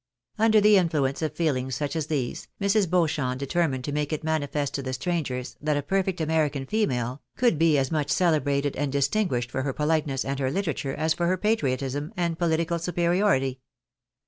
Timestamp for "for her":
9.51-9.73, 11.13-11.37